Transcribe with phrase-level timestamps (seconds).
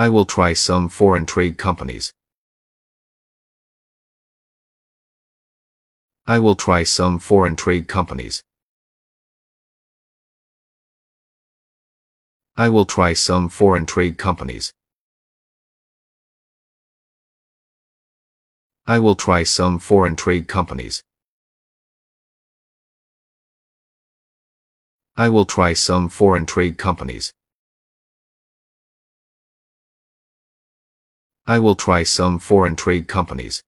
[0.00, 2.12] I will try some foreign trade companies.
[6.24, 8.44] I will try some foreign trade companies.
[12.56, 14.72] I will try some foreign trade companies.
[18.86, 21.02] I will try some foreign trade companies.
[25.16, 27.32] I will try some foreign trade companies.
[31.50, 33.62] I will try some foreign trade companies.